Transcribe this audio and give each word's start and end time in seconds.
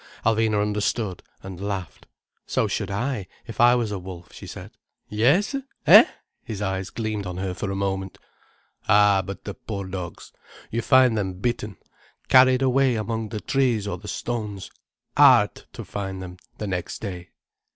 Alvina 0.25 0.59
understood, 0.59 1.21
and 1.43 1.61
laughed. 1.61 2.07
"So 2.47 2.67
should 2.67 2.89
I, 2.89 3.27
if 3.45 3.61
I 3.61 3.75
was 3.75 3.91
a 3.91 3.99
wolf," 3.99 4.33
she 4.33 4.47
said. 4.47 4.71
"Yes—eh?" 5.09 6.05
His 6.43 6.59
eyes 6.59 6.89
gleamed 6.89 7.27
on 7.27 7.37
her 7.37 7.53
for 7.53 7.69
a 7.69 7.75
moment. 7.75 8.17
"Ah 8.89 9.21
but, 9.23 9.43
the 9.43 9.53
poor 9.53 9.85
dogs! 9.85 10.33
You 10.71 10.81
find 10.81 11.15
them 11.15 11.33
bitten—carried 11.33 12.63
away 12.63 12.95
among 12.95 13.29
the 13.29 13.41
trees 13.41 13.87
or 13.87 13.99
the 13.99 14.07
stones, 14.07 14.71
hard 15.15 15.53
to 15.73 15.85
find 15.85 16.19
them, 16.19 16.37
poor 16.37 16.45
things, 16.45 16.57
the 16.57 16.67
next 16.67 16.99
day." 17.01 17.29